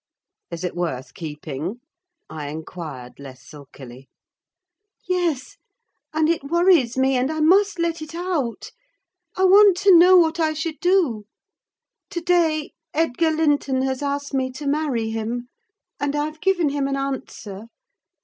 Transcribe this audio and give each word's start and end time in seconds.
"Is 0.49 0.63
it 0.63 0.75
worth 0.75 1.13
keeping?" 1.13 1.79
I 2.27 2.47
inquired, 2.49 3.19
less 3.19 3.45
sulkily. 3.47 4.09
"Yes, 5.07 5.57
and 6.11 6.27
it 6.27 6.43
worries 6.45 6.97
me, 6.97 7.15
and 7.17 7.31
I 7.31 7.39
must 7.39 7.77
let 7.77 8.01
it 8.01 8.15
out! 8.15 8.71
I 9.37 9.43
want 9.45 9.77
to 9.77 9.95
know 9.95 10.17
what 10.17 10.39
I 10.39 10.53
should 10.53 10.79
do. 10.79 11.25
To 12.09 12.19
day, 12.21 12.71
Edgar 12.95 13.29
Linton 13.29 13.83
has 13.83 14.01
asked 14.01 14.33
me 14.33 14.49
to 14.53 14.65
marry 14.65 15.11
him, 15.11 15.49
and 15.99 16.15
I've 16.15 16.41
given 16.41 16.69
him 16.69 16.87
an 16.87 16.97
answer. 16.97 17.65